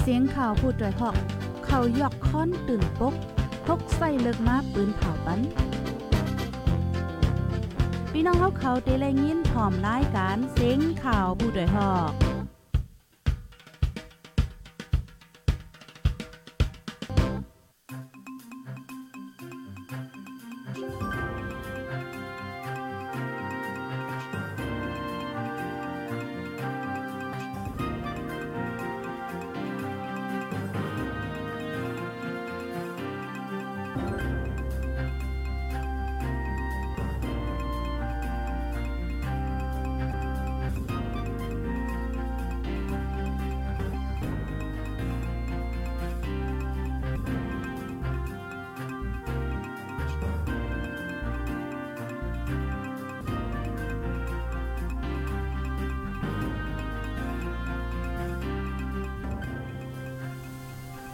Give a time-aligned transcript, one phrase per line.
[0.00, 1.16] เสียงข่าวผู้ด้วยหอก
[1.66, 3.14] เขายอกค้อนตื่นปก
[3.66, 5.40] พกใส่เลิกมาปืนเผาปัน
[8.12, 12.12] พี่น้องเขาเขาได้แลยินพร้อมรายการเสียงข่าวผู้ด้วยหอก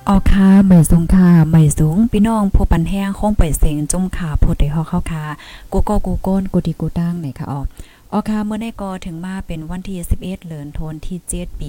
[0.09, 5.24] ออค่ะไม่สูงค่ะไม่สูงพี่น้องผู้ปันแห้งคงไปเสียงจุ่มขาผู้ใดฮอกเข้าค่ะ
[5.73, 7.60] กูก็กูโก้นกูดีกูตั้งไหนค่ะออ
[8.13, 11.68] ออค่ะเมื่อได้ก็ถึงมาเป็นวันที่ 11เดือนธันที่ 7 ปี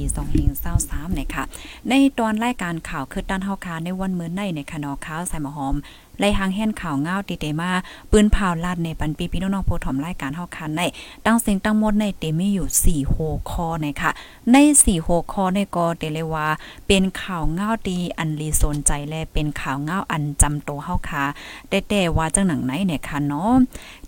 [0.58, 1.44] 2523เนี่ยค่ะ
[1.90, 5.76] ในตอนรายการข่าวคือด้านเฮาคาในวันมื้อในในคณะข่าวใส่หมหอม
[6.20, 7.72] ไล่หางแห่นข่าวเงาติเตมา
[8.12, 10.82] ปืนเผาลาดในปันปีพี่น้องๆผู้ถมรายการเฮาคันใน
[11.26, 13.16] ตั้งเสียงตั้งหมดในเตมีอยู่ 4 โห
[13.50, 14.12] คอในค่ะ
[14.52, 16.48] ใน 4 โหคอในก็เตเลว่า
[16.88, 21.24] เป็นข่าวเงาดีอันลีสนใจและเป็นข่าวเงาอันจำโตเฮาค่ะ
[21.70, 23.54] แต่แต่ว่าจังหนังไหนเนี่ยค่ะเนาะ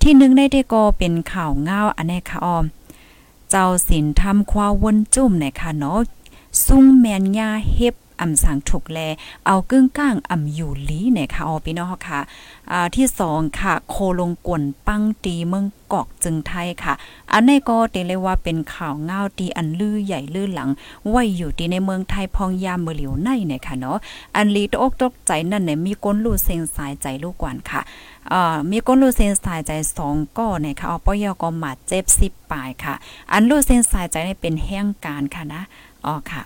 [0.01, 2.65] ที่หนึ่งในเตก็เป็นข่าวเงาอันนี้ค่ะออม
[3.49, 5.99] เจ้าสินทำความวนจุ่มในค่ะเนาะ
[6.65, 8.99] ซุ่งแมนยาเฮ็บ อำสังถูกแล
[9.45, 12.19] เอากึ่งก้างอำอยู่ลีเนี่ยค่ะอ๋อพี่น้องค่ะ
[12.71, 16.93] อ่าที่สองค่ะ โคลงกวนปังตีเมืองกอกจึงไทยค่ะ
[17.33, 20.69] อันนี้ก็เตเลยว่าเป็นข่าวเงาตีอันลือใหญ่ลือหลัง
[21.09, 23.97] ไว้อยู่ที่ในเมืองไทยพองยามเมื่อเหลียวในเนี่ยค่ะเนาะ
[24.35, 27.81] อันลีตอกตกใจนั่นเนี่ยมีก้นลู่เซงสายใจลูกกวนค่ะ
[28.71, 32.93] มีก้นลู่เซนสายใจสองก้อเนี่ยค่ะอปยก็มาเจ็บสิบปลายค่ะ
[33.31, 35.61] อันลู่เซนสายใจนี่เป็นแห่งการค่ะนะ
[36.05, 36.41] อ๋อค่ะ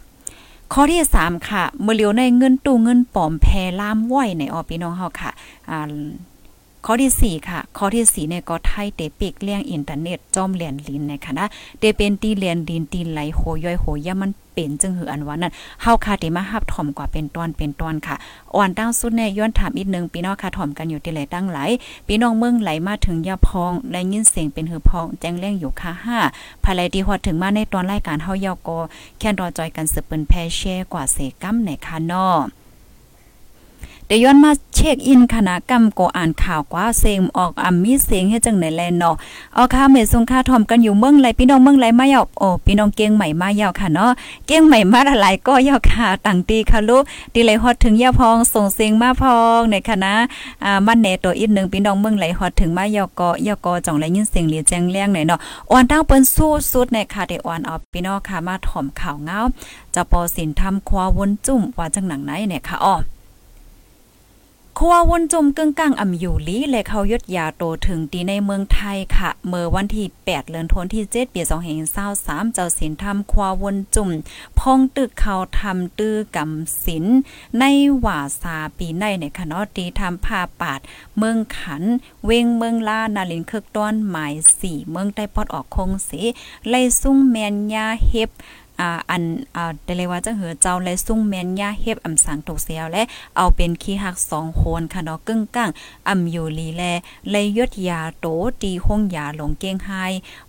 [0.73, 5.31] ข้อที่ 3 ค่ะ เมื่อเหลียวในเงินตู้เงินปลอมแพรล่ามว้อยในออพี่น้องเฮาค่ะ
[5.69, 5.91] อ่า
[6.85, 11.47] ข้อที่ 4 ค่ะ ข้อที่ 4เนี่ยก็ไทยเตปิกเลี่ยงอินเทอร์เน็ตจอมเหรียญลินในค่ะนะ
[11.79, 18.15] เตเป็นตีเหรียญดินตีไหลโหย่อยโหย่ามันเป็นจึงหืออันว่านั้นเฮาค่ะเตมาฮับถ่อมกว่าเป็นตอนเป็นตอนค่ะ
[18.55, 21.71] อ่อนตั้งสุดแน่ย้อนถามอีกนึงพี่น้องค่ะถ่อมกันอยู่ที่ไหลตั้งหลาย
[22.07, 25.91] พี่น้องเมืองไหลมาถึงยาพอง และยินเสียงเป็นหือพอง แจ้งแรงอยู่ค่ะ
[26.27, 28.77] 5ภายไลที่ฮอดถึงมาในตอนรายการเฮายาวก็
[29.19, 32.27] แค่รอจอยกันสืบเปิ้นแพแช่กว่าเสกัมในค่ะนา
[34.13, 39.15] เดี๋ยวย้อนมาเช็คอินคณะกรรมก็อ่านข่าวกว่าเสียงออกอ่ำมีเสียงเฮ็ดจังไหนแลเนาะ
[39.55, 44.11] เอาค่ะเมสงค่าทอมกันอยู่เมืองไรพี่น้องเมืองไรมาเยาโอ้พี่น้องเก่งใหม่มาเยาค่ะเนาะ
[44.47, 47.03] เก่งใหม่มาหลายก็เยาค่ะต่างตีค่ะลูก
[47.33, 50.13] ดีเลยฮอดถึงยาพองส่งเสียงมาพองในคณะ
[50.63, 55.39] อ่ามันแหน่ตัวอีกนึงพี่น้องเมืองไรฮอดถึงมาเยาก็เยาก็จ่องไรยินเสียงเรียแจ้งแรงหน่อยเนาะ
[55.71, 59.39] อ่อนตั้งเปิ้นสู้สุดในค่ะได้อ่อนเอาพี่น้องค่ะมาถ่อมข่าวเงา
[59.95, 62.95] จะปอสินทำควาวนจุ่มว่าจังหนังไหนเนี่ยค่ะอ้อ
[64.79, 71.41] คัววนจมกึ่งกลางอ่ำอยู่ลีและเขายดยาโตถึงตีในเมืองไทยค่ะ เมื่อวันที่ 8เดือนธันวาคมที่7ปี
[71.97, 74.09] 2523เจ้าศิลทำควาวนจุ่ม
[74.59, 77.05] พองตึกเขาทำตื้อกำศิล
[77.59, 77.63] ใน
[77.99, 80.79] หว่าสาปีในในคณะตีทำผ้าปาด
[81.17, 81.83] เมืองขัน
[82.25, 86.09] เวงเมืองลานาลินคึกต้อนหมายสี่เมืองใต้ปอดออกคงเส
[86.69, 88.29] ไล่ซุ่งแมนยาเฮ็บ
[88.83, 89.23] อ่าอัน
[89.55, 93.03] อ่าได้เลยว่าจะเหือเจ้าและซุ่งแม่นย่าเฮ็บอำสังตกเสียวและ
[93.37, 95.69] เอาเป็นขี้หักสองโคนค่ะเนาะกึ่งกลาง
[96.09, 96.83] อำอยู่ลีแล
[97.29, 98.25] เลยยดยาโต
[98.61, 99.89] ตีห้องยาหลงเก้งไฮ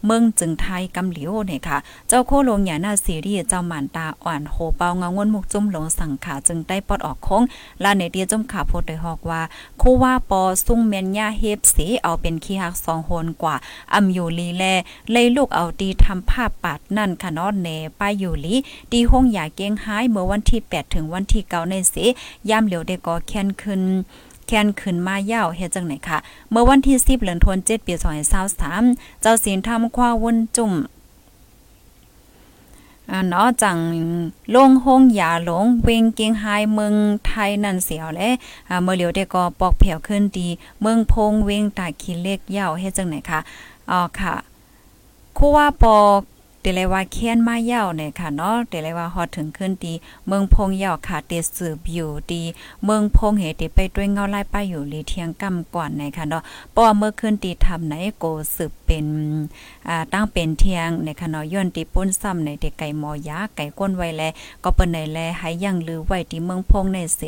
[0.05, 1.79] เมืองจึงไทยกำเหลียวเนี่ยค่ะ
[2.09, 7.43] เจ้าโคลงหยาหน้าซีรีส์เจ้าหมานตาอ่อนโหเปาเงางวนมุกจุ่มหลงสังขาจึงได้ปลดออกคง
[7.83, 9.41] ลาในเดียจุ่มขาโพดได้ฮอกว่า
[9.79, 13.57] โคว่าปอซุ่งแม่นย่าเฮ็บสีเอาเป็นขี้หักสองโคนกว่า
[13.95, 14.65] อำอยู่ลีแล
[15.11, 18.55] เลยลูกเอาตีทำภาพปาดนั่นค่ะเนาะแหน่ป้ายอยู่ลี
[18.93, 21.95] ตีห้องยาเก้งหายเมื่อวันที่ 8 ถึงวันที่9ในเส
[22.51, 23.83] ย่ามเหลียวได้ก็แค้นขึ้น
[24.47, 26.19] แค้นขึ้นมายาวเฮ็ดจังไหนคะ
[26.51, 27.95] เมื่อวันที่ 10เดือนธันวาคม7ปี
[28.59, 30.73] 2023เจ้าศีลทำควาวนจุ่ม
[33.11, 33.79] อ่าเนาะจัง
[34.55, 36.45] ลงห้องยาหลงเวงเกียงไฮ
[36.75, 36.95] เมือง
[37.27, 38.29] ไทยนั่นเสียวและ
[38.69, 40.49] อ่าเมื่อเหลียวได้ก็ปอกแผ่วขึ้นดี
[40.81, 43.41] เมืองพงเวงตาขี้เล็กยาวเฮ็ดจังไหนคะ
[43.91, 44.35] อ๋อค่ะ
[45.37, 46.21] คู่ว่าปอก
[46.65, 49.93] เตเลยว่าเคียนมาเย่าเนี่ยค่ะเนาะเตเลยว่าฮอดถึงขึ้นตี
[50.27, 52.43] เมืองพงเย่าค่ะเตสืบอยู่ดี
[52.85, 58.25] เมืองพงเหตุไปด้วยเงาไล่ป้าอยู่ลีเทียงกำก่อนในค่ะเนาะเพราะว่าเมื่อขึ้นตีทำไหนโก
[58.57, 59.07] สืบเป็น
[59.89, 64.23] อ่าตั้งเป็นเทียงในค่ะเนาะย้อนตีปุ้นซ้ำในเด็กไก่หมอยาไก่ก้นไว้แล
[64.65, 67.21] ก็เปิ้นในแลให้ยังลือไว้ที่เมืองพงในเส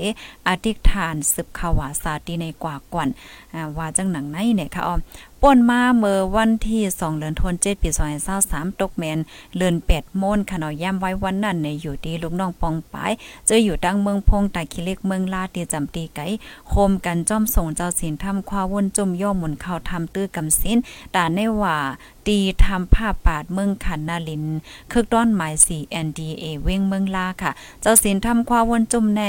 [0.49, 3.09] อธิษฐานสืบขาวาสาตีในกว่าก่อน
[3.55, 4.97] อ่าว่าจังหนังไหนเนี่ยค่ะอ้อ
[5.43, 7.89] ป่นมาเมื่อวันที่ 2 เดือนธันวาคมปี
[8.35, 9.19] 2023ตกแมน
[9.57, 13.13] เลือน8โมงค่ะเนาย่ำไว้วันนั้นในอยู่ที่ลูกน้องปองปาย
[13.47, 16.27] เจออยู่ดังเมืองพงตาคิเล็กเมืองลาตีจำตีไก่
[16.69, 20.79] โคมกันจ้อมส่งเจ้าศีลทำควาวนจุ่มย่อหมุนเข้าทำตื้อกำสิน
[21.15, 21.77] ตาในว่า
[22.27, 24.45] ตีทำผ้าปาดเมืองขันนาลิน
[24.93, 27.51] คึกต้อนหมาย 4 NDA เว้งเมืองลาค่ะ
[27.81, 29.23] เจ้าศีลทำควาวนจุ่มใน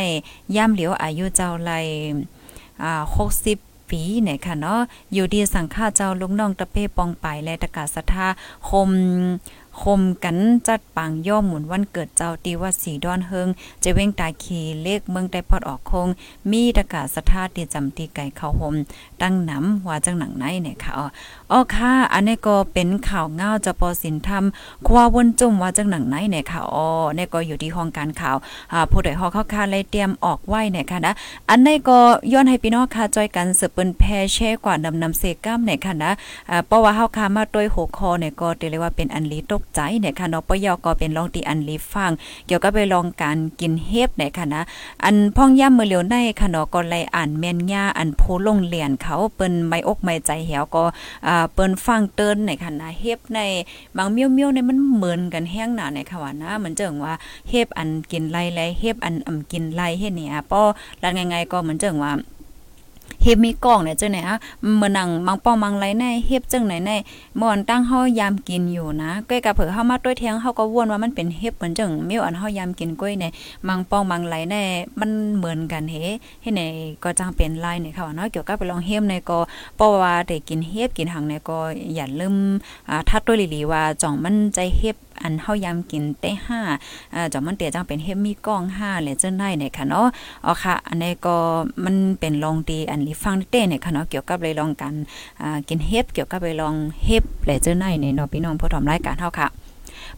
[0.56, 1.72] ย่ำเหลียวอายุเจ้าไล
[2.84, 3.02] อ่า
[3.38, 4.80] 60 ปีเนี่ยค่ะเนาะ
[5.14, 8.28] อยู่ดีสังฆาเจ้าลุงน้องตะเป้ปองไปและตะกาศทา
[8.70, 8.90] คม
[9.82, 10.38] คมกัน
[10.68, 13.48] จัดปังย่อหมุนวันเกิดเจ้าตีว่าสีดอนเฮิง
[13.84, 16.08] จะเว้งตาขีเลขเมืองได้พอดออกคง
[16.52, 18.76] มีตะกาสถาตีจำตีไก่เข้าหม
[19.22, 20.92] ตั้งน้ำว่าจังหนังไหนเนี่ยค่ะ
[21.52, 24.44] อ๋อค่ะ อันนี้ก็เป็นข่าวเงาจะปอสินธรรม
[24.88, 28.36] ควาวนจุ่มว่าจังหนังไหนเนี่ยค่ะอ๋อเนี่ยก็อยู่ที่ห้องการข่าว
[28.74, 31.14] อ่าผู้ใดฮอเข้าคาเลยเตรียมออกไว้เนี่ยค่ะนะ
[31.50, 31.98] อันนี้ก็
[32.34, 34.04] ย้อนให้พี่น้องค่ะจอยกันสืบเปิ้นแพ
[34.34, 36.12] แช่กว่านำนำเซกัมเนี่ยค่ะนะ
[36.50, 42.12] อ่าเพราะว่าเฮาคามาด้วยหัวคอเนี่ยก็เรียกว่าเป็นอันลีตกใจเนี่ยค่ะเนาะปยอก็เป็นลองตีอันลีฟัง
[42.48, 44.64] เกี่ยวกับไปลองการกินเฮ็บเนี่ยค่ะนะ
[45.04, 50.84] อันพ่องย่ำมือเหลียวในค่ะเนาะก็เลยอ่านแม่นย่าอันโพลงเรียนเขาเปิ้นไม่อกไม่ใจเหี่ยวก็
[51.28, 53.40] อ่าเปิ้นฟังเติ้นในค่ะนะเฮ็บใน
[53.98, 57.14] บางเมียวๆในมันเหมือนกันแห้งหนาในค่ะว่านะเหมือนเจิงว่า
[57.50, 60.64] เฮ็บอันกินไรไรเฮ็บอันอ่ำกินไรเฮ็ดเนี่ยป้อ
[61.00, 62.14] แล้วไงๆก็เหมือนเจิงว่า
[63.28, 64.38] เฮ็บมีกล้องเนี่ยจังไหนฮะ
[64.78, 66.92] เมื่อนังมังป้องมังไรในเฮ็บจังไหนใน
[67.42, 73.26] ม่อนตั้งเฮายามกินอยู่นะก้อยกับเผือเฮามาด้วยเทียงเฮาก็วนว่ามันเป็นเฮ็บเหมือนจังเมียวอันเฮายามกินก้อยใน
[73.68, 74.56] มังป้องมังไรใน
[75.00, 75.96] มันเหมือนกันเฮ
[76.42, 76.62] เฮ็ดใน
[77.04, 79.40] ก็จังเป็นลายเนี่ยค่ะเนาะเกี่ยวกับไปลองเฮ็บในก็
[79.76, 81.60] เพราะว่าได้กินเฮ็บกินหังในก็
[81.96, 82.36] อย่าลืม
[82.90, 86.62] อ่าทัดด้วยลีๆว่าจ่องมันใจเฮ็บ อันเฮายามกินเต้ห้า
[87.14, 90.08] อ่าจอมมันเตียจังเป็นเฮมมีกล้องห้าเลยเจ้าได้เนี่ยค่ะเนาะ
[90.46, 91.36] อ๋อค่ะ อันนี้ก็
[91.86, 94.94] มันเป็นลองดีอันนี้ฟังเต้เนี่ยค่ะเนาะเกี่ยวกับเลยลองกัน
[95.68, 99.48] กินเฮฟเกี่ยวกับไปลองเฮ็บเลยเจ้าได้เนี่ยเนาะพี่น้องผู้ถอมรายการเฮาค่ะ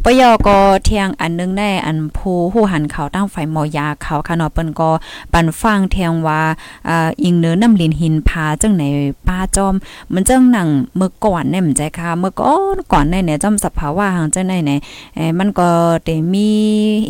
[0.03, 4.89] ปยอก็เที่ยงอันนึงได้อันผู้ผู้หันเขาตั้งไฟหมอยาเขาค่ะเนาะเปิ้นก็
[5.33, 6.41] ปันฟังเทียงว่า
[6.89, 8.83] อ่าอิงเนื้อน้ำลินหินพาจังไหน
[9.27, 9.75] ป้าจอม
[10.13, 14.79] มันจังหนังเมื่อก่อนเนี่ยมันใจค่ะเมื่อก่อนก่อนในเนี่ยจอมสภาวะหางจังไหนเนี่ย
[15.15, 15.69] เอ้มันก็
[16.05, 16.49] ได้มี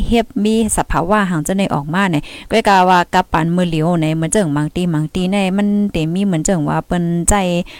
[0.07, 7.33] เฮ็บมีสภาวะหางจังไหนออกมาเนี่ยก็กะว่ากับปันมือเหลียวในมือนจังบางตีบางตีในมันได้มีเหมือนจังว่าเปิ้นใจ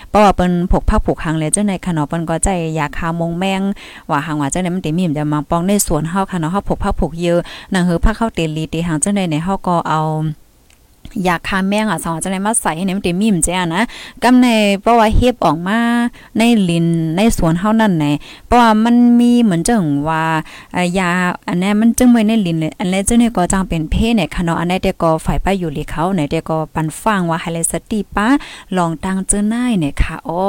[0.10, 3.62] เพราะว่าเปิ้นผกพักผูกหางแล้วจังไหนค่ะเนาะเปิ้นก็ใจอยากคามงแมง
[4.10, 7.40] ว่าหางว่าจังไหนเตมีมจะมาปองในสวนเฮาค่ะเนาะเฮาผกผักผกเยอะ
[7.72, 10.02] หนังเฮอผักเข้าเตลีตีหางจังได๋เนี่ยเฮาก็เอา
[11.26, 13.84] อยากคาแมงอะสองจะได้มาใส่ให้มันเต็มมีมแจ้นะ
[14.24, 14.48] กำใน
[14.82, 15.80] เพราะว่าเฮ็บออกมา
[16.38, 18.06] ในลินในสวนเฮานั่นไหน
[18.46, 20.24] เพราะว่ามันมีเหมือนจังว่า
[21.00, 21.10] ยา
[21.48, 28.28] อันนี้มันจึงไม่ในลินอันนี้จึงเนี่ยก็จังเป็นเพศเนี่ยค่ะเนาะอันนี้เด็กก็ฝ่ายป้าอยู่ลีเขาไหนเด็กก็ปันฟังว่าไฮไลท์สติป้า
[28.78, 30.44] ลองตั้งเจอหน้าเนี่ยค่ะอ๋อ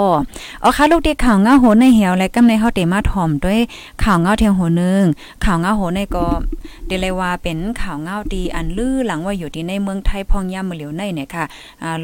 [0.63, 3.61] อ๋อค่ะลูกเด็กข่าวเงาโหในเหี่ยวและกำในเฮาเตมาถ่อมด้วย
[4.03, 5.03] ข่าวเงาเทียงโหนึง
[5.45, 6.27] ข่าวเงาโหในก็
[6.87, 11.45] เดเลยว่าเป็นข่าวเงาดีอันลือหลังว่าอยู่ที่ในเมืองไทยพองยามมื้อเหลียวในเนี่ยค่ะ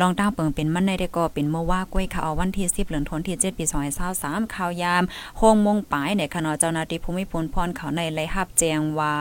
[0.01, 3.65] ลองตั้งเปิงเป็นมันในได้ก็เป็นเมื่อว่าก้วยค่ะเอาวันที่10เดือนธันวาคมที่7ปี
[4.05, 5.03] 2023ข่าวยาม
[5.37, 9.15] โฮงมงปายเนี่ยค่ะเนาะเจ้าหน้าที่ภูมิพลพรเขาในไล่ฮับแจงว่า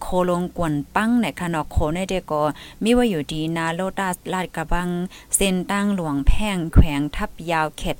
[0.00, 2.42] โคลงกวนปังเนี่ยค่ะเนาะโคในได้ก็
[2.82, 4.88] มีว่าอยู่ดีนาโลตัสลาดกระบัง
[5.36, 7.96] เส้นตั้งหลวงแพ่งแขวงทับยาวเขต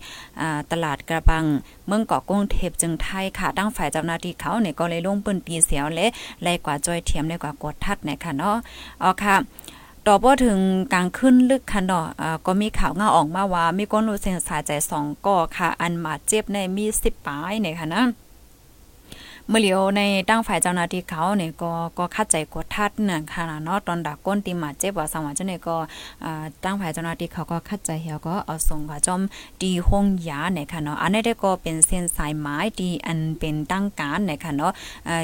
[0.71, 1.45] ตลาดกระบัง
[1.87, 6.07] เมืองเกาะกรุงเทพจึงไทยค่ะตั้งฝ่ายเจ้าหน้าที่เขาเนี่ยก็เลยลงปืนตีเสียวและ
[6.43, 8.57] ไล่กว่าจอยเทียมเลยกว่ากดทัดเนี่ยค่ะเนาะ
[9.03, 9.37] อ๋อค่ะ
[10.07, 10.59] ต่อพอถึง
[10.93, 18.05] กลางขึ้นลึกค่ะเนาะอ่าก็มีข่าวเงาออกมาว่ามีก้นรู้เส้นสายใจสองก่อค่ะ อันมาเจ็บในมีสิบปลายเนี่ยค่ะนะ
[19.49, 25.77] เมื่อเหลียวในตั้งฝ่ายเจ้าหน้าที่เขาเนี่ยก็ก็คัดใจกดทัดน่ะค่ะเนาะตอนดักก้นตีหมาเจ็บว่าสังวะเจ้าเนี่ยก็
[26.65, 29.21] ตั้งฝ่ายเจ้าหน้าที่เขาก็คัดใจเหี่ยวก็เอาส่งค่ะจอม
[29.63, 34.73] ดีห้องยาเนี่ยค่ะเนาะอันนี้ได้ก็เป็นเส้นสายไม้ที่อันเป็นตั้งการเนี่ยค่ะเนาะ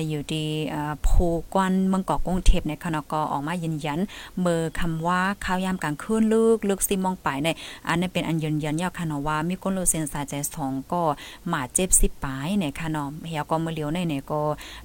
[0.09, 4.01] อยู่ที่อ่าภูกวนเมืองเกาะกรุงเทพเนี่ยค่ะเนาะก็ออกมายืนยัน
[4.41, 7.49] เมื่อคำว่าข้าวยามกลางคืนลึกลึกสิมองไปใน
[7.89, 11.03] อันนี้เป็นอันยืนยันยาวค่ะเนาะว่ามีคนรู้เส้นสายใจสองก็
[11.49, 14.41] หมาเจ็บสิปลายเนี่ยค่ะเนาะเหี่ยวก็เมื่อเหลียวในเนี่ยก็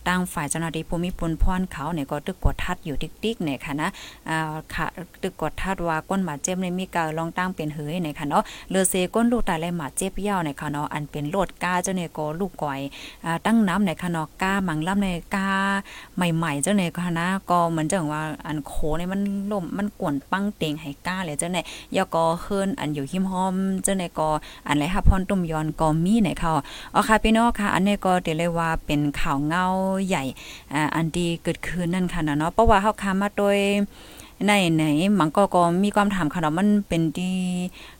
[0.07, 3.89] ตั้งฝ่ายเจ้าหน้าที่ภูมิพลพรเขาเนี่ยก็ตึกกดทัดอยู่ติ๊กๆเนี่ยค่ะนะ
[4.29, 4.85] อ่าค่ะ
[5.21, 12.79] ตึกกดทัดว่าก้นหมาเจ็บในมีการลองตั้งเป็นเฮยเนี่ยค่ะเนาะเลือเซก้นลูกตายเลยหมาเจ็บยาวเนี่ยค่ะเนาะอันเป็นโลดก้าเจ้าเนี่ยก็ลูกก่อย
[13.25, 15.49] อ่าตั้งน้ำเนี่ยค่ะเนาะกามังล่ำในกา
[16.15, 21.65] ใหม่ ๆ เจ้าเนี่ยค่ะนะก็เหมือนจังว่าอันโคเนี่ยมันล่มมันกวนปังเต็งให้ก้าเลยเจ้าเนี่ย
[21.95, 24.29] ยอก็เฮิรนอันอยู่หิมหอมเจ้าเนี่ยก็
[24.67, 26.53] อันไรฮับพรตุ่มยอนก็มีเนี่ยค่ะ
[26.95, 29.65] อ๋อค่ะพี่น้องค่ะ อันนี้ก็เดี๋ยวเลยว่าเป็นข่าวเงา
[30.07, 30.23] ใหญ่
[30.95, 33.57] อันดีเกิดขึ้นนั่นค่ะเนาะเพราะว่าเฮาค้ามาโดย
[34.47, 34.83] ในไหน
[35.19, 37.35] มันก็ก็มีความถามค่ะเนาะมันเป็นที่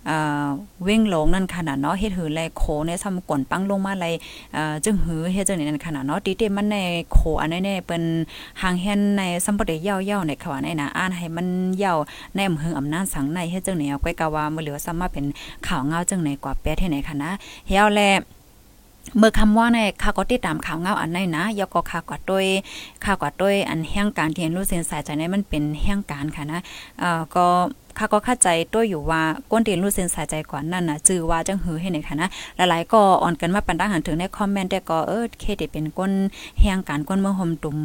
[0.10, 0.48] อ่า
[0.84, 4.14] เว้งหลงนั่นค่ะเนาะเฮ็ดหือแลโคเนี่ยซ้ำก่นปังลงมาเลย
[4.56, 6.78] อ่าจึงหือเฮ็ดจังนี้นั่นค่ะเนาะติเตมันใน
[7.12, 8.04] โคอันนี้เนี่ยเป็น
[8.62, 11.48] หางแฮนในสัมปได้ยาวๆในค่ะว่าในนะอ่านให้มัน
[11.84, 11.98] ยาว
[12.36, 15.26] ในอำเภออำนาจสังในเฮ็ดจังนี้เอาก้อยกะว่ามื้อเหลือซ้ำมาเป็น
[15.68, 17.32] ข่าวเงาจังไหนกว่าแปดที่ไหนค่ะนะ
[17.68, 18.02] เฮียวแล
[19.18, 22.46] เมื่อคำว่าในข่าก็ติดตามข่าวเงาอันไหนนะยก็ข่าวกว่าด้วย
[23.06, 26.62] ข่าวกว่าด้วยอันแห่งการเทียนรู้เส้นสายใจในมันเป็นแห่งการค่ะนะ
[27.00, 27.48] เอ่อก็
[27.98, 29.22] ข้าก็เข้าใจตัวอยู่ว่า
[29.52, 36.12] ก้นเตียนรู้เส้นสายใจก่อนนั่นน่ะจื่อว่าจังหือให้ไหนค่ะนะหลายๆก็อ่อนกันมาปันดังหันถึงในคอมเมนต์แต่ก็เออเคติเป็นก้น
[36.60, 37.78] แห่งการก้นเมื่อห่มตุ่ม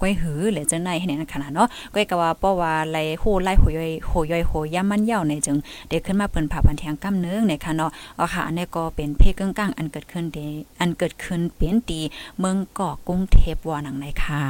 [0.00, 5.56] ก้อยหือหรือจังไหนให้ไหนขนาดเนาะก้อยก็ว่าเพราะว่าไหลโหไล่โหย่อยโหย่อยโหย่ามันเย่าในจึง
[5.88, 10.38] เด็กขึ้นมาเปิ้นผ่าพันแทงกำเนื้อในค่ะเนาะอ๋อค่ะอันนี้ก็เป็นเพกึ่งกลางอันเกิดขึ้นเด
[10.80, 12.00] อันเกิดขึ้นเปลี่ยนตี
[12.38, 14.42] เมืองเกาะกรุงเทพวานังในค่ะ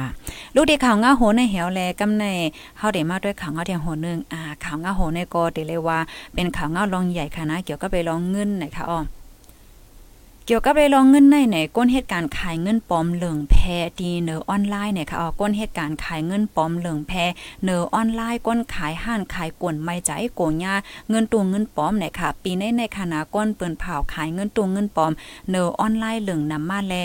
[0.55, 2.25] ลูกเด็กข่าวง้าโหในเหวแลกำใน
[2.77, 5.99] เฮาได้มาด้วยข่าวง้าเทียงโหนึงอ่าข่าวง้าโหในก็ได้เลยว่า
[6.33, 8.99] เป็นข่าวเงาลองใหญ่ค่ะนะเกี่ยวกับไปลองเงินนะคะอ้อ
[10.45, 13.55] เกี่ยวกับไปลองเงินในไหนก้นเหตุการณ์ขายเงินปลอมเหลืองแพ
[13.99, 17.13] ดีเนอออนไลน์เนี่ยค่ะอ๋อก้นเหตุการณ์ขายเงินปลอมเหลืองแพ
[17.63, 20.73] เนอออนไลน์ก้นขายห้านขายกวนไม่ใจโกญา
[21.09, 25.11] เงินตัวเงินปลอมเนี่ยค่ะ ปีในในคณะก้นเปิ้นเผาขายเงินตัวเงินปลอม
[25.49, 26.95] เนอออนไลน์เหลืองนำมาแล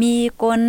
[0.00, 0.60] มีคน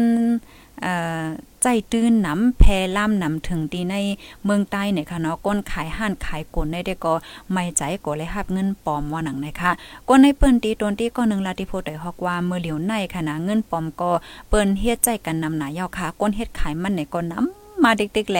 [0.82, 1.26] เอ่อ
[1.64, 2.64] ใจตื้นน้ำแพ
[2.96, 3.96] ล่ำน้ำถึงดีใน
[4.44, 7.14] เมืองใต้เนี่ยค่ะเนาะก้นขายห้านขายกลได้ได้ก็
[7.52, 9.72] ไม่ใจก็เลยหับเงินปลอมว่าหนังนะคะ
[10.08, 14.12] ก้นในเปิ้นตีตนที่ก็นึงลาติโพได้ฮอกว่าเมื่อเหลียวในค่ะนะเงินปลอมก็
[14.50, 18.40] เปิ้นเฮ็ดใจกันนำหนายาวค่ะก้นเฮ็ดขายมันในก็น้ำมาเด็กๆแล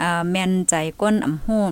[0.00, 1.62] อ่าแม่นใจก้นอำฮู้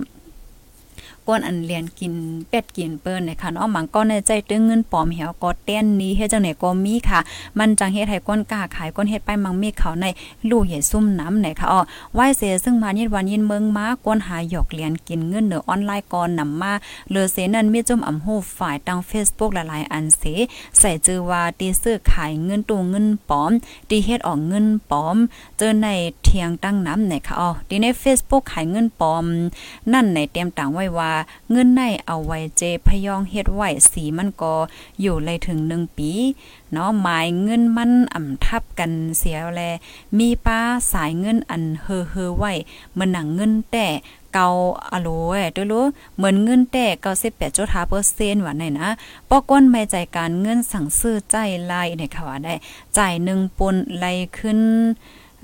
[1.29, 2.13] ก้นอันเรียนกิน
[2.49, 7.19] เป็ดกินเปิ้นในค่ะเนาะมังก็ในใจตึงเงินปลอมเหี่ยวก็เต้นนี้เฮ็ดจังไหนก็มีค่ะ
[7.59, 10.05] มันจังเฮ็ดให้ก้นกล้าขายก้นเฮ็ดไปมังมีเขาใน
[10.49, 11.81] ลู่ใหญ่ซุ่มน้ำไหนค่ะอ้อ
[12.13, 16.73] ไหว้เสซึ่งมายิดวันยินเมืองมาก้นหาหยอกเรียนกินเงินเหนือออนไลน์ก่อนนำมา
[17.09, 20.23] เลือเสนั้นมีจุ่มอำฮู้ฝ่ายทาง Facebook หลายๆอันเส
[20.79, 23.51] ใส่จือว่าตีซื้อขายเงินตู้เงินปลอม
[23.89, 25.17] ตีเฮ็ดออกเงินปลอม
[25.57, 25.87] เจอใน
[26.29, 29.25] เทียงตั้งน้ำไหนค่ะอ้อตีใน Facebook ขายเงินปลอม
[29.93, 31.11] นั่นในเตรียมต่างไว้ว่า
[31.51, 34.53] เงินในเอาไว้เจพยองเฮ็ดไว้สีมันก็
[35.01, 36.11] อยู่เลยถึงหนึ่งปี
[36.71, 39.61] เนาะหมายเงินมันอ่ำทับกันเสียแล
[40.17, 40.59] มีป้า
[40.91, 42.51] สายเงินอันเฮอเฮอไว้
[42.97, 43.87] มือนหนังเงินแต่
[44.33, 44.47] เกา
[44.91, 48.89] อะโลเอ้ด้วยรู้เหมือนเงินแต่เกาสิบแปดจุดห้าเปอร์เซ็นต์ว่าไหนนะ
[49.29, 52.53] ปอก้นไม่ใจการเงินสั่งซื้อใจไล่ในค่ะว่าได้
[52.97, 54.59] จ่ายหนึ่งปุนไล่ขึ้น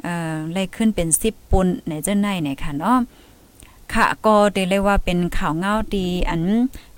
[0.06, 3.00] เอ่อไล่ขึ้นเป็นสิบปุนในเจ้าในในค่ะเนาะ
[3.94, 6.42] ค่ะก็ได้เลยว่าเป็นข่าวเงาดีอัน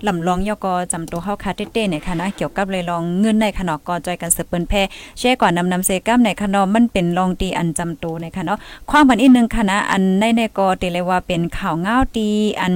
[0.06, 4.82] ลำลองยอกอจำตัวเฮาคาเต้ๆในคณะเกี่ยวกับเลยลองเงินในคณะกอจอยกันเสืบเปิ้นแพ่
[5.18, 8.52] แช่ก่อนนำนำเซกัมในคณะมันเป็นลองดีอันจำตัวในคณะ
[8.90, 12.74] ความบันอีกนึงคณะอันในในกอได้เลยว่าเป็นข่าวเงาดีอัน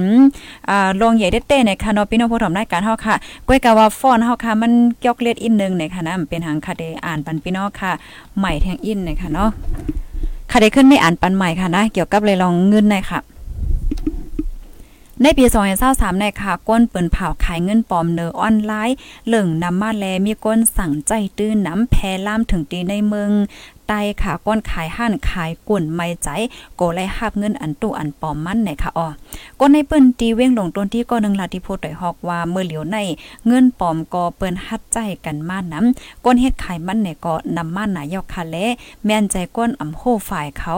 [0.69, 3.15] อ่าลองใหญ่เต้ๆในคณะพี่น้องผู้ถมรายการเฮาค่ะ
[3.47, 7.91] ก้อยกะว่าฟ้อนเฮาค่ะมันเกี่ยวเลียดอีกนึงในคณะมันเป็นหางคาเดอ่านปันพี่น้องค่ะ
[8.37, 9.51] ใหม่แทงอินในค่ะเนาะ
[10.55, 13.19] ค่ะได้ขึ้นไม่อ่านปันใหม่ค่ะนะเกี่ยวกับเลยลองเงินหนค่ะ
[15.21, 15.45] ในปี
[15.83, 21.95] 2023ในค่ะ ก้นเปิ้นเผาขายเงินปลอมเนอออนไลน์เหลิงนำมาแลมีก้นสั่งใจตื้นน้ำแพ
[22.27, 23.29] ล่ามถึงตีในเมือง
[23.87, 26.29] ไต้ค่ะก้นขายห้านขายกุ่นไม่ใจ
[26.75, 29.07] โกไลหับเงินอันตู้อันปอมมันไหนค่ะอ๋อ
[29.59, 32.97] ก้นในเปิ้นตีเว้งลงต้นที่ก็นึงลาที่พูดได้ฮอกว่าเมื่อเหลียวใน
[33.47, 38.65] เงินปอมก็เปิ้นฮัดใจกันมาน้ำก้นเฮ็ดขายมันเนี่ยก็นำมาหนายอกค่ะและ
[39.05, 40.73] แม่นใจก้นอำโหฝ่ายเขา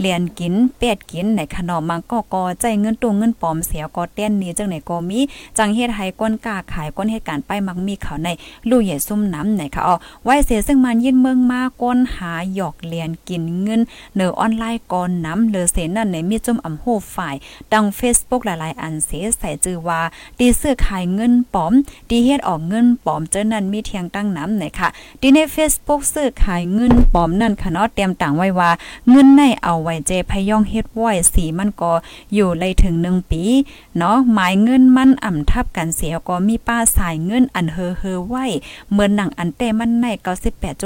[0.00, 5.18] เรียนกินเป็ดกินในขนมมังก็ก็ใจเงินตู้เงินปอมเสียก็เต้นนี้จังไหนก็มี
[5.58, 8.28] จังเฮ็ดให้ก้นกล้าขายก้นเหตุการไปมักมีเขาใน
[8.68, 13.80] ลู่ใหญ่ซุ่มน้ำไหนค่ะอ๋อไว้เสียซึ่งมันยินเมืองมาก้นหาหยอกเรียนกินเงิน
[14.16, 17.34] เนอออนไลน์ก่อนน้ำเลอเสนั่นในมีจุ่มอำโหฝ่าย
[17.72, 20.00] ดัง Facebook หลายๆ อันเสใส่จือว่า
[20.38, 21.72] ตีซื้อขายเงินปลอม
[22.10, 24.88] ตีเฮ็ดออกเงินปลอมเจ้านั้นมีเทียงตั้งน้ำไหนค่ะ
[25.20, 28.70] ตีใน Facebook ซื้อขายเงินปลอมนั่นค่ะเนาะเตรียมต่างไว้ว่า
[29.10, 31.92] เงินในเอาไว้เจพยองเฮ็ดไว้สีมันก็
[32.34, 33.42] อยู่เลยถึง1ปี
[33.98, 38.46] เนาะหมายเงินมันอ่ำทับกันเสียก็มีป้าสายเงินอันเฮอเฮอไว้
[38.90, 40.06] เหมือนหนังอันเต้มันใน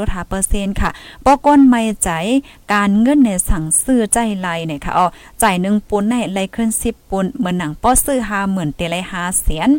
[0.00, 0.90] 98.5%ค่ะ
[1.24, 2.10] ปอก้นไม่ใจ
[2.72, 5.06] การเงินในสั่งซื้อใจไหลเนี่ยค่ะอ๋อ
[5.42, 9.70] จ่ายหนึ่งปุนในไหลขึ้นสิบปุนเหมือนหนังป้อซื้อหาเหมือนเตไหลหาเสียน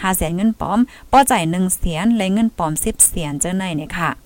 [0.00, 0.78] หาเสนเงินปลอม
[1.12, 4.25] ป้อจ่ายหนึ่งเสียนไหลเงินปลอมสิบเสียนเจ้าในเนี่ยค่ะ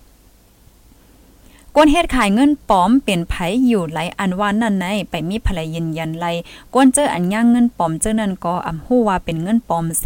[1.76, 3.34] กวนเฮ็ดขายเงินปลอมเป็นไผ
[3.66, 6.26] อยู่ไหลอันว่านั่นในไปมีภรรยินยันไล
[6.72, 10.04] กวนเจออันย่างเงินปลอมเจ้านั้นก็อำฮู้ว่าเป็นเงินปลอมเส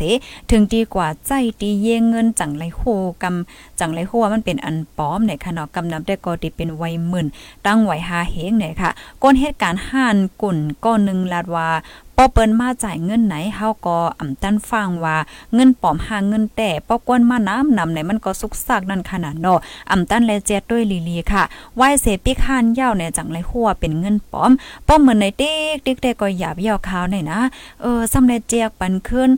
[0.51, 1.31] ถึงดีกว่าใจ
[1.61, 2.83] ตีเยเงินจังไรโห
[3.23, 7.27] กำจังไรโหว่ามันเป็นอันปลอมเนี่ยค่ะเนาะกำนำได้ก็ติเป็นไวหมื่น
[7.67, 8.91] ตั้งไว้หาเฮงเนี่ยค่ะ
[9.23, 11.69] ก้นเหตุการณ์ห่านกุ่นก็นึงลาดว่า
[12.17, 15.17] ป้อเปิ้นมาจ่ายเงินไหนเฮาก็อ่ำตันฟังว่า
[15.55, 19.59] เงินปลอมหาเงินแต่ป้อกวนมาน้ำนำไหนมันก็สุกซากนั่นขนาดเนาะ
[19.91, 21.45] อ่ำตันและเจ็ดด้วยลีลีค่ะ
[21.77, 24.53] ไหวเสปิค่านยาวเนี่ยจังไรหัวเป็นเงินปลอม
[24.87, 27.41] ป้อเหมือนในติ๊กติ๊กแต่ก็หยาบยาวขาวหน่อยนะ
[27.83, 29.31] เออซ้ำในเจียกปันขึ้น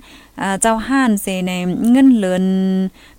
[0.61, 1.53] เจ้าห้านเซใน
[1.91, 2.45] เงินเลิน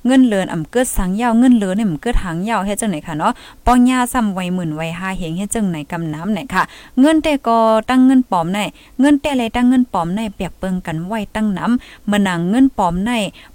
[0.06, 3.34] เงินเลินอ่ำเกิดสังยาวเงินเลินเนี่ยมันเกิดหางยาวเฮ็ดจังไหนค่ะเนาะ
[3.66, 6.64] ป้องยาซ้ำไว้หมื่นไว้หาเฮงเฮ็ดจังไหนกำน้ำไหนค่ะ
[7.00, 7.58] เงินแต่ก็
[7.90, 8.60] ตั้งเงินปอมใน
[9.00, 13.12] เงินแต่เลยตั้งเงินปอมในเปียกเปิงกันไว้ตั้งน้ำมานังเงินปอมใน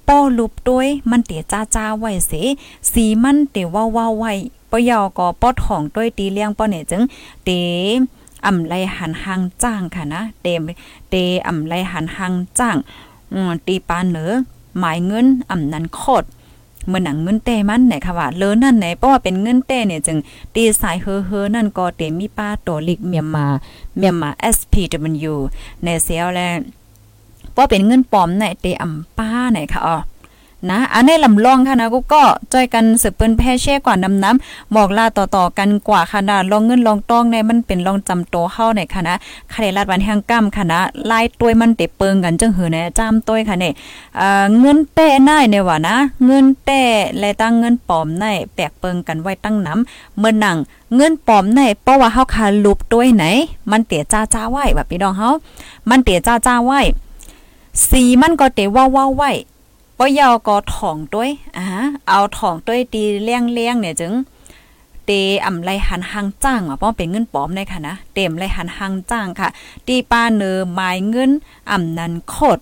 [0.08, 2.32] ป้อลุบด้วยมันเตียจ้าจ้าไว้เส
[2.92, 4.32] สีมันเตว่าว่าไว้
[4.70, 7.02] ปยอก็ป้อถ่องด้วยตีเลี้ยงป้อเนี่ยจึง
[7.44, 7.50] เต
[8.46, 10.46] อำไลหันหางจ้างค่ะนะเต
[11.10, 11.14] เต
[11.46, 12.78] อำไลหันหางจ้าง
[13.66, 14.32] ตีปานเหนือ
[14.78, 16.24] หมายเงินอ่ำนันโคด
[16.88, 20.18] เมื่อหนังเงินเต้มันไหนค่ะว่าเลอนั่นไหนเพราะว่าเป็นเงินเต้เนี่ยจึง
[20.54, 23.46] ตีสายเฮอเฮอนั่นก็เตมีป้าตัวลิกเมียมา
[23.98, 25.34] เมียมมา SPW
[25.84, 26.40] ในเซียวแล
[27.52, 29.96] เพราะเป็นเงินปลอมไหนเตอำป้าไหนค่ะอ๋อ
[30.70, 39.14] นะอันนี้ลำลองค่ะนะกูก็จอยกันสืบเปิ้นแพ่แช่กว่าน้ำน้ำบอกลาต่อๆกันกว่าค่ะนะลองเงินลองต้องในมันเป็นลองจำโตเฮาในค่ะนะ
[39.52, 43.72] คาเดลัดวันแห่งก้ามค่ะนะลายตัวมันเตะเปิงกันจังหือนจ้ามตัวค่ะเนี่ย
[44.58, 46.82] เงินแต้น่ายเนี่ยว่านะ เงินแต้
[47.18, 50.56] และตั้งเงินปลอมในแปลกเปิงกันไว้ตั้งน้ำเมื่อหนัง
[50.96, 53.24] เงินปลอมในเพราะว่าเฮาคาลุบตัวยไหน
[53.70, 55.30] มันเตะจ้าจ้าไหวแบบพี่น้องเฮา
[55.90, 56.72] มันเตะจ้าจ้าไหว
[57.90, 59.30] สีมันก็เตะว้าวๆไว้
[60.04, 61.64] ป้อยาวก็ถ่องด้วยอ่า
[62.08, 64.12] เอาถ่องด้วยตีเลี้ยงเลี้ยงเนี่ยจึง
[65.06, 65.10] เต
[65.44, 69.48] อ่ำไรหันหังจ้างอะป้อเป็นเงินปลอมได้ค่ะนะเต็มไรหันหังจ้างค่ะ
[69.86, 71.30] ตีปาเนอหมายเงิน
[71.70, 72.58] อ่ำนันโคด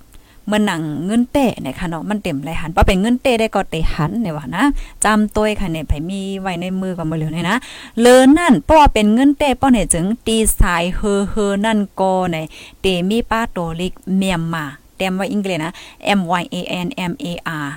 [0.47, 4.65] เมื่อหนังเงินเตะเนี่ยค่ะเนาะมันเต็มไรหันป้อเป็นเงินเตะได้ก็เตหันเนี่ยว่านะ
[5.05, 7.59] จำตัวค่ะเนี่ยไผมีไว้ในมือก็บ่เหลือเนี่ยนะ
[8.01, 12.37] เลอนั่นเพราะว่าเป็นเงินเตะป้อเนี่ยจึงตีสายเฮอเฮอนั่นก็ใน
[12.81, 14.67] เตมีป้าโตลิกเมียมมา
[15.01, 15.73] เต็มว่าอังกฤษนะ
[16.19, 17.27] M Y A N M A
[17.65, 17.69] R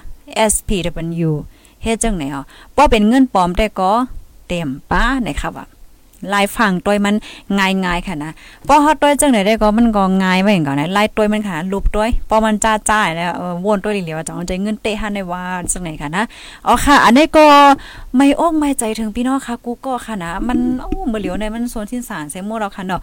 [0.52, 0.70] S P
[1.28, 1.32] W
[1.84, 3.92] เฮ็ดจังไหนอะบ่เป็นเงินปลอมแต่ก็
[4.48, 5.66] เต็มป้านะครับว่า
[6.34, 7.16] ลายฝั่งตัวมัน
[7.58, 8.32] ง่ายๆค่ะนะ
[8.68, 16.24] พอฮอดตัวจังไหนได้ก็มันก็ง่ายไว้ก่อนนะลายตัวมันค่ะรูปตัวพอมันจ้าจ้าแล้วเออวนตัวเหลียวจังใจเงินเตะหันในว่าจังไหนค่ะนะ
[16.68, 17.46] อ๋อค่ะ อันนี้ก็
[18.16, 23.02] ไม่โอ้ไม่ใจถึงพี่น้องค่ะกูก็ค่ะนะมันโอ้บ่เหลียวในมันโซนที่สารเซมโมเราค่ะเนาะ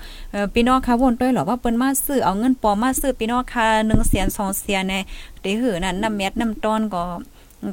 [0.55, 4.95] พี่น้องค่ะวนตัวหรอว่าเปิ้นมาซื้อเอาเงินปอมมาซื้อพี่น้องค่ะ1เสียน2เสียนใน
[5.41, 7.03] เด้หือนั่นน้ำเม็ดน้ำต้นก็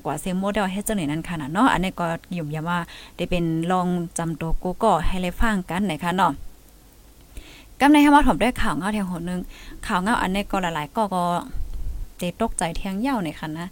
[0.06, 2.06] กว่าเซมโมเดลเฮ็ดจังไหนนั้นค่ะนะเนาะอันนี้ก็
[2.38, 2.80] ยุ่มยาว่า
[3.16, 6.32] ได้เป็นลองจำตัวกูก็ให้เลยฟังกันนะคะเนาะ
[7.80, 9.40] กำในให้มาถมด้วยข่าวเงาแทงหนึง
[9.88, 11.24] ข่าวเงาอันนี้ก็หลายๆก็ก็
[12.18, 13.68] เจตกใจเทียงเยาวในค่ะนะ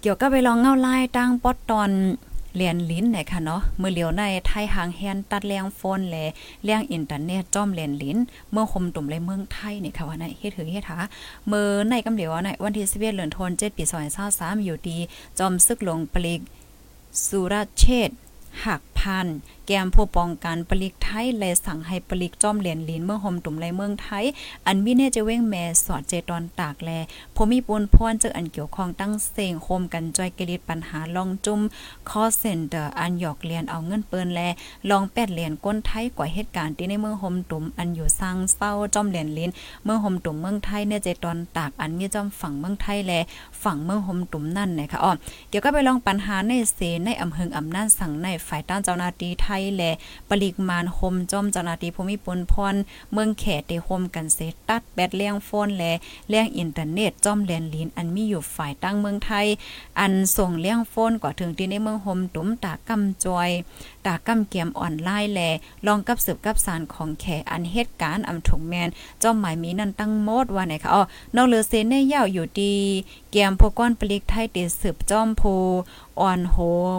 [0.00, 1.90] เกี่ยวกับไปลองเงาไล่ตั้งปอตตอน
[2.56, 6.16] เรียนลิ้นไหนค่ะเนาะเมื่อเหลียวในไทยหางแฮนตัดแรงโฟนแล
[6.64, 8.18] เลี้ยงอินเทอร์เน็ตจ้อมเรียนลิ้น
[8.52, 10.98] เมื่อคมตุ่มเลยเมืองไทยนี่ค่ะว่าในเฮ็ดถือเฮ็ดหา
[11.48, 13.84] เมื่อในกำเหลียวในวันที่11เดือนธันวาคม7ปี
[14.24, 14.98] 2023อยู่ดี
[15.38, 16.40] จอมซึกลงปลีก
[17.26, 18.10] สุรเชษ
[18.64, 19.26] หักพัน
[19.66, 24.24] แกมผู้ป้องกันปลิกไทยและสั่งให้ปลิกจ้อมเหรียญลินเมืองห่มตุ่มไรเมืองไทย
[24.66, 26.90] อันมีเนจะเว้งแม่สอดเจตอนตากแล
[27.36, 31.60] พมีปูนพรเจออันเกี่ยวข้องตั้งเสงโคมกันจอยกริดปัญหาลองจุ่ม
[32.08, 34.40] คอเซ็นเตอร์อันหยอกเรียนเอาเงินเปิ้นแล
[34.90, 39.50] ลองแปดเหรียญก้นไทยกว่าเหตุการณ์ที่ในเมืองห่มตุ่มอันอยู่สร้างเศร้าจ้อมเหรียญลิน
[39.84, 43.12] เมืองห่มตุ่มเมืองไทยเน่เจตอนตากอันมีจ้อมฝั่งเมืองไทยแล
[43.62, 45.12] ฝั่งเมืองห่มตุ่มนั่นนะคะอ๋อ
[45.48, 49.82] เกี่ยวก็ไปลองปัญหาในเสในอำเภออำนาจสั่งในฝ่ายต้านเจ้าหน้าที่ไทยแล
[50.28, 52.74] ปริกมานคมจอมจราหน้าตีภูมิปลพร
[53.12, 54.38] เมืองแขเตโฮมกันเส
[54.68, 55.92] ตัดแบตเลี้ยงโฟนและ
[56.28, 59.46] เลี้ยงอินเทอร์เน็ตจอมแลนลินอันมีอยู่ฝ่ายตั้งเมืองไทย
[60.00, 63.50] อันส่งเลี้ยงโฟนกว่าถึงที่ในเมืองโฮมตุ้มตากำจอย
[64.06, 65.40] ตากำเกียมออนไลน์แล
[65.86, 68.88] ลองกับสืบกับสารของแขอันเหตุการณ์อำถุงแมน
[69.22, 71.02] จอมหมายมีนั่นตั้งโมดว่าไหนคะอ๋อ
[71.36, 72.74] นอกเลือเซนในยาวอยู่ดี
[73.30, 75.42] เกียมพวกก้อนปลิกไทยติสืบจอมโพ
[76.20, 76.56] อ่อนโห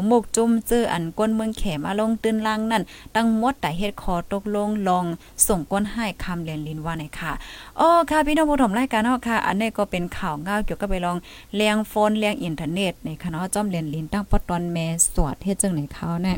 [0.10, 2.84] มุกจุ้มจื้ออันก้นเมืองแขมาลงตื้นล่างนั่น
[3.16, 5.06] ตั้งมดแต่เฮ็ดคอตกลงลอง
[5.48, 7.32] ส่งก้นให้คำเรียนลินว่าไหนค่ะ
[7.80, 11.18] อ๋อค่ะพี่น้องผู้ชมรายการเนาะค่ะ อันนี้ก็เป็นข่าวเงาเกี่ยวกับไปลอง
[11.56, 16.34] เลียงโฟนเลียงอินเทอร์เน็ตในคณะจอมเรียนลินตั้งปอตอนแม่สวดเฮ็ดจังไหนเขาแน่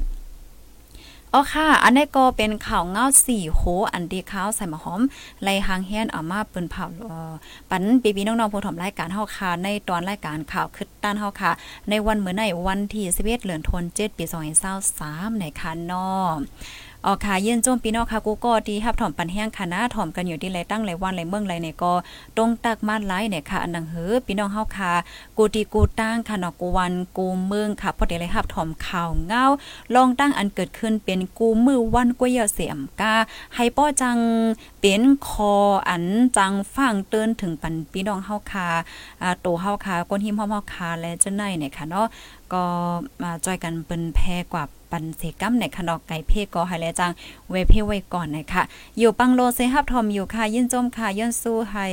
[1.33, 3.61] อ๋อค่ะ อันนี้ก็เป็นข่าวเงาสี่โค
[3.93, 5.01] อันดีข้าวใส่มาหอม
[5.43, 6.85] ไล่หางเฮียนเอามาเปิ้นเผา
[7.69, 11.51] ปันปีปีน้องๆผู้ถมรายการเฮาค่ะในตอนรายการข่าวคึดด้านเฮาค่ะ
[11.89, 14.25] ในวันเหมือนในวันที่11เดือนธันวาคมปี
[14.83, 16.09] 2023ในคันนอ
[17.05, 21.93] อ๋อค่ะเย็นโจมพี่น้องค่ะกูก็ที่รับถ่อมปันแห้งค่ะนะถ่อมกันอยู่ที่ไรตั้งไรวันไรเมืองไรเนี่ยก็
[22.37, 24.91] ตรงตักมาหลเนี่ยค่ะอันนังเหือพี่น้องเฮาค่ะ
[25.37, 29.45] กูตีกูตั้งค่ะเนาะกูวันกูเมืองค่ะพอดีเลยรับถ่อมข่าวเงา
[29.95, 33.13] ลองตั้งอันเกิดขึ้นเป็นกูมือวันกวยเสียมกา
[33.55, 34.17] ให้ป้อจัง
[34.81, 35.53] เป็นคอ
[35.89, 36.05] อัน
[36.37, 38.69] จังฟังเตือนถึงปันพี่น้องเฮาค่ะ
[39.21, 42.07] อ่าโตเฮาค่ะก้นหิมเฮาค่ะและเจังได๋เนี่ยค่ะเนาะ
[42.53, 42.63] ก็
[43.21, 47.11] มาจอยกันเปิ้นแพ้กว่า ปันเสกัมในขนอกไก่เพ่ก็ให้แล้จัง
[47.49, 48.63] เวเพ่ไว้ก่อนนะคะ
[48.99, 51.85] อยู่ปังโลเซฮับทอมอยู่ค่ะยินจมค่ะย้อนสู้ให้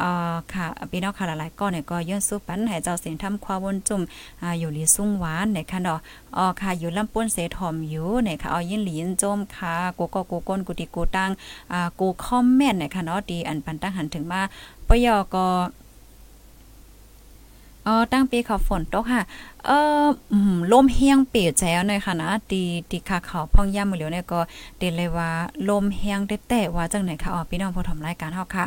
[0.00, 4.02] อ่าค่ะพี่น้องค่ะหลายๆก้อนเนี่ยก็ย้อนสู้ปันให้เจ้าเสียงทำความวนจุ่ม
[4.42, 5.98] อ่าอยู่ลีสุ่งหวานในค่ะเนาะ
[6.36, 11.30] อ๋อค่ะอยู่ลำป้นเสทอมอยู่ในค่ะเอายินหลียินจมค่ะกูก็กูก้นกูติกูตั้ง
[11.72, 14.40] อ่ากูคอมเมนต์ในค่ะเนาะดีอันปันตั้งหันถึงมา
[14.88, 15.46] ปยอก็
[17.86, 19.20] อ๋อตั้งปีเขาฝนตกค่ะ
[19.66, 20.06] เอ่อ
[20.72, 24.40] ลมเฮียงเปียแจ้วหน่อยค่ะนะตีตีคาเขาพ่องย่ำมือเหลียวเนี่ยก็
[24.78, 25.30] เดเลยว่า
[25.68, 28.64] ลมเฮียงได้แต่ว่าจังไหนค่ะอ๋อพี่น้องผู้ทำรายการเฮาค่ะ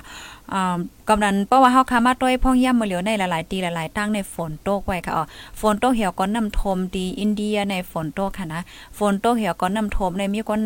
[0.53, 0.77] อ่า
[1.10, 5.23] กำนันเพราะว่าเฮาค่ะมาด้วยพ่องย่ำมือเหลียวในหลายๆตีหลายๆตั้งในฝนตกไว้ค่ะอ๋อ
[5.60, 8.62] ฝนตกเหี่ยวก็น้ำทมดีอินเดียในฝนตกค่ะนะ
[8.97, 10.62] ฝนตกเหี่ยวก็น้ำทมในมีคน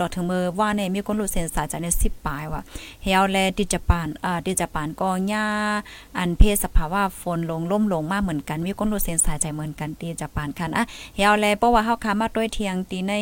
[0.00, 2.60] ดอกถึงมือว่าในมีคนรู้เส้นสายจากใน10ปลายว่า
[3.02, 5.46] เหี่ยวแลดิจปานอ่าดิจปานก็หญ้า
[6.18, 10.84] อันเพศสภาวะฝนลงล่มลงมาเหมือนกันมีคนรู้เส้นสายใจเหมือนกันตีจะปานคันอะ
[11.16, 13.12] เฮาแลเพราะว่าเฮาคามาด้วยเทียงตีใน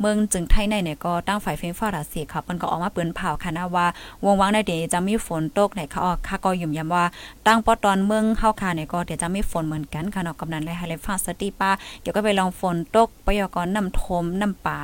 [0.00, 3.86] เมืองจึงไทยในเนี่ยก็ตั้งฝ่ายไฟฟ้ารัสเซียค่ะเปิ้นก็ออกมาเปิ้นเผาค่ะนะว่า
[4.24, 7.04] วงวังในเดี๋ยวจะมีฝนตกในค่ะออกค่ะก็ยุ่มย้ำว่า
[7.46, 14.78] ตั้งปอตอนเมืองเฮาค่ะเนี่ยก็เดี๋ยวจะมีฝนเหมือนกันค่ะเนาะกำนันเลยให้เลยฟ้าสติป้าเดี๋ยวก็ไปลองฝนตกปยกรน้ำทมน้ำป่า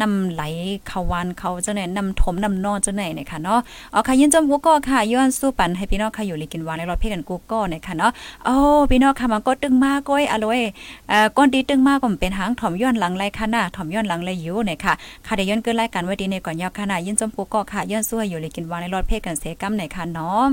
[0.00, 0.42] น้ำไหล
[0.86, 3.60] เขาวันเขาเจ้าเนี่ยน้ำทมน้ำนองเจ้าไหนเนี่ยค่ะเนาะ
[3.92, 8.10] เอาค่ะยินจมกูก็ค่ะย้อนสู้ปันให้พี่น้องค่ะอยู่ลีกินวานในรถเพ่กันกูก็เนี่ยค่ะเนาะ
[8.44, 8.54] โอ้
[8.90, 10.59] พี่น้องค่ะมันก็ตึงมากก้อยอร่อย
[11.08, 14.92] เอ่อก้นดีตึงมากก็เป็นหางถ่อมย้อนหลังไรค่ะนะถ่อมย้อนหลังไรอยู่เนี่ยค่ะ
[15.26, 20.44] ค่ะได้ย้อนเกินรายการไว้ดีในก่อนยาวค่ะนะยินจมกูก็ค่ะย้อนสู้อยู่เลีกินวานในรถเพ่กันเสกัมในค่ะเนาะ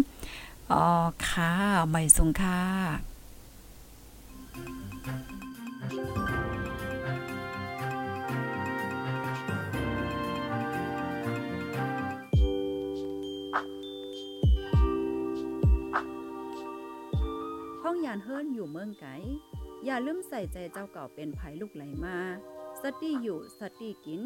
[0.72, 0.84] อ๋อ
[1.28, 1.52] ค่ะ
[1.90, 2.60] ไม่สูงค่ะ
[17.84, 19.06] ห้องยานเฮิรนอยู่เมืองไก
[19.86, 22.18] อย่าลืมใส่ใจเจ้าเก่าเป็นไผลูกไหลมา
[22.84, 24.22] สติอยู่สติกิน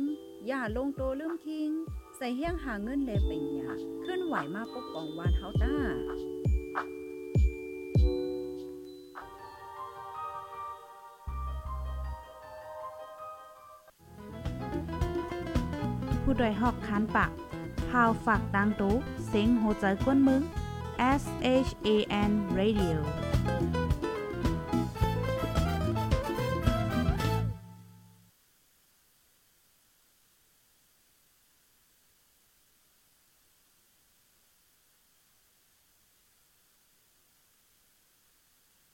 [0.47, 1.69] อย่าลงโตลืมทิ้ง
[2.17, 3.71] ใส่เฮี้ยงหาเงินแลเป็นหยา
[4.05, 5.75] ขึ้นไหวมาปกป้องวานเฮาต้า
[16.21, 17.31] ผู้ดยหอกคันปาก
[17.89, 18.95] พาวฝากดังตู้
[19.27, 20.41] เซ็งโหใจกวนมึง
[21.21, 21.23] S
[21.65, 21.89] H A
[22.29, 22.97] N Radio